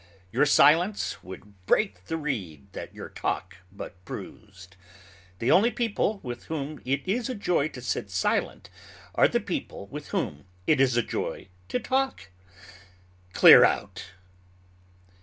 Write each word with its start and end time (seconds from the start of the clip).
Your 0.31 0.47
silence 0.47 1.21
would 1.21 1.63
break 1.67 2.05
the 2.07 2.17
reed 2.17 2.73
that 2.73 2.91
your 2.95 3.09
talk 3.09 3.57
but 3.71 4.03
bruised. 4.03 4.75
The 5.37 5.51
only 5.51 5.69
people 5.69 6.19
with 6.23 6.45
whom 6.45 6.81
it 6.85 7.07
is 7.07 7.29
a 7.29 7.35
joy 7.35 7.67
to 7.67 7.83
sit 7.83 8.09
silent 8.09 8.71
are 9.13 9.27
the 9.27 9.39
people 9.39 9.85
with 9.89 10.07
whom 10.07 10.45
it 10.65 10.81
is 10.81 10.97
a 10.97 11.03
joy 11.03 11.49
to 11.69 11.79
talk. 11.79 12.31
Clear 13.33 13.63
out! 13.63 14.13